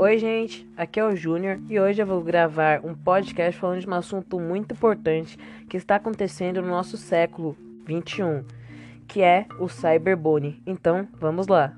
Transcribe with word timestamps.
Oi, 0.00 0.16
gente, 0.16 0.64
aqui 0.76 1.00
é 1.00 1.04
o 1.04 1.16
Júnior 1.16 1.58
e 1.68 1.80
hoje 1.80 2.00
eu 2.00 2.06
vou 2.06 2.22
gravar 2.22 2.86
um 2.86 2.94
podcast 2.94 3.58
falando 3.58 3.80
de 3.80 3.88
um 3.88 3.94
assunto 3.94 4.38
muito 4.38 4.72
importante 4.72 5.36
que 5.68 5.76
está 5.76 5.96
acontecendo 5.96 6.62
no 6.62 6.68
nosso 6.68 6.96
século 6.96 7.56
21, 7.84 8.44
que 9.08 9.20
é 9.20 9.44
o 9.58 9.68
cyberbullying. 9.68 10.62
Então, 10.64 11.08
vamos 11.18 11.48
lá. 11.48 11.76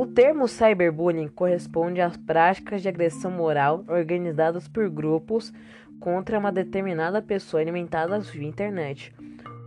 O 0.00 0.06
termo 0.06 0.48
cyberbullying 0.48 1.28
corresponde 1.28 2.00
às 2.00 2.16
práticas 2.16 2.80
de 2.80 2.88
agressão 2.88 3.30
moral 3.30 3.84
organizadas 3.86 4.66
por 4.66 4.88
grupos 4.88 5.52
contra 6.00 6.38
uma 6.38 6.50
determinada 6.50 7.20
pessoa 7.20 7.60
alimentadas 7.60 8.30
via 8.30 8.48
internet. 8.48 9.14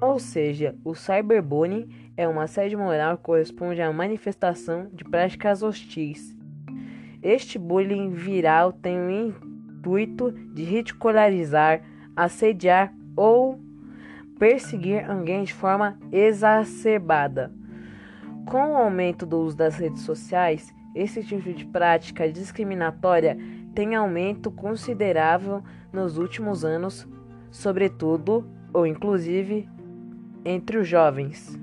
Ou 0.02 0.18
seja, 0.18 0.76
o 0.84 0.96
cyberbullying 0.96 1.88
é 2.18 2.27
uma 2.27 2.46
assédio 2.46 2.80
moral 2.80 3.18
que 3.18 3.26
corresponde 3.26 3.80
à 3.80 3.94
manifestação 3.94 4.90
de 4.91 5.04
práticas 5.04 5.62
hostis. 5.62 6.36
Este 7.22 7.60
bullying 7.60 8.10
viral 8.10 8.74
tem 8.74 8.98
o 8.98 9.12
intuito 9.12 10.32
de 10.32 10.63
ridicularizar, 10.63 11.84
assediar 12.16 12.91
ou 13.16 13.60
perseguir 14.40 15.08
alguém 15.08 15.44
de 15.44 15.54
forma 15.54 15.96
exacerbada. 16.12 17.52
Com 18.46 18.74
o 18.74 18.78
aumento 18.78 19.26
do 19.26 19.40
uso 19.40 19.56
das 19.56 19.78
redes 19.78 20.02
sociais, 20.02 20.74
esse 20.94 21.24
tipo 21.24 21.54
de 21.54 21.66
prática 21.66 22.32
discriminatória 22.32 23.38
tem 23.74 23.96
aumento 23.96 24.52
considerável 24.52 25.63
nos 25.91 26.18
últimos 26.18 26.63
anos, 26.63 27.08
sobretudo 27.50 28.46
ou 28.74 28.85
inclusive 28.85 29.68
entre 30.46 30.77
os 30.77 30.88
jovens. 30.88 31.63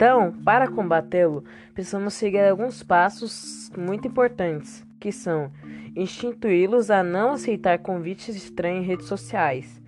Então, 0.00 0.32
para 0.32 0.66
combatê-lo, 0.66 1.44
precisamos 1.74 2.14
seguir 2.14 2.48
alguns 2.48 2.82
passos 2.82 3.70
muito 3.76 4.08
importantes, 4.08 4.82
que 4.98 5.12
são 5.12 5.52
instituí-los 5.94 6.90
a 6.90 7.02
não 7.02 7.32
aceitar 7.32 7.78
convites 7.80 8.34
estranhos 8.34 8.82
em 8.82 8.88
redes 8.88 9.04
sociais, 9.04 9.78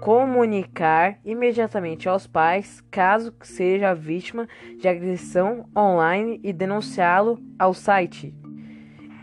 comunicar 0.00 1.18
imediatamente 1.26 2.08
aos 2.08 2.26
pais 2.26 2.82
caso 2.90 3.34
seja 3.42 3.92
vítima 3.92 4.48
de 4.78 4.88
agressão 4.88 5.68
online 5.76 6.40
e 6.42 6.54
denunciá-lo 6.54 7.38
ao 7.58 7.74
site, 7.74 8.34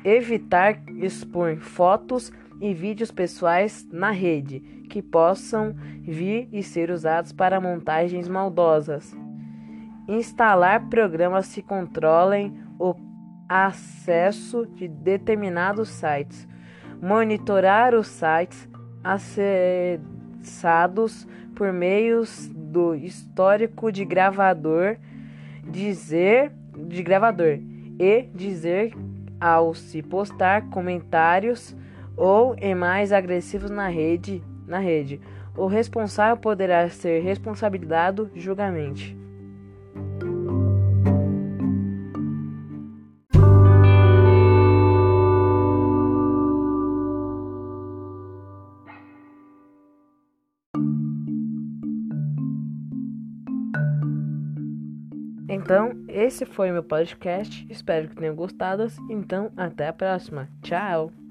evitar 0.05 0.79
expor 0.99 1.57
fotos 1.57 2.31
e 2.61 2.75
vídeos 2.75 3.09
pessoais 3.09 3.87
na 3.91 4.11
rede 4.11 4.59
que 4.87 5.01
possam 5.01 5.75
vir 6.03 6.47
e 6.51 6.61
ser 6.61 6.91
usados 6.91 7.31
para 7.33 7.59
montagens 7.59 8.27
maldosas 8.27 9.17
instalar 10.07 10.87
programas 10.87 11.53
que 11.53 11.61
controlem 11.61 12.57
o 12.79 12.95
acesso 13.49 14.65
de 14.65 14.87
determinados 14.87 15.89
sites, 15.89 16.47
monitorar 17.01 17.93
os 17.93 18.07
sites 18.07 18.69
acessados 19.03 21.27
por 21.55 21.73
meios 21.73 22.49
do 22.53 22.95
histórico 22.95 23.91
de 23.91 24.05
gravador, 24.05 24.95
dizer 25.63 26.53
de 26.75 27.03
gravador 27.03 27.59
e 27.99 28.29
dizer 28.33 28.93
ao 29.39 29.73
se 29.73 30.01
postar 30.01 30.69
comentários 30.69 31.75
ou 32.15 32.55
e 32.59 32.75
mais 32.75 33.11
agressivos 33.11 33.69
na 33.69 33.87
rede, 33.87 34.43
na 34.65 34.79
rede, 34.79 35.21
o 35.55 35.67
responsável 35.67 36.37
poderá 36.37 36.89
ser 36.89 37.21
responsabilizado 37.21 38.31
julgamente. 38.35 39.26
Então, 55.49 55.91
esse 56.07 56.45
foi 56.45 56.71
meu 56.71 56.83
podcast. 56.83 57.65
Espero 57.69 58.09
que 58.09 58.15
tenham 58.15 58.35
gostado. 58.35 58.87
Então, 59.09 59.51
até 59.55 59.87
a 59.87 59.93
próxima. 59.93 60.49
Tchau! 60.61 61.26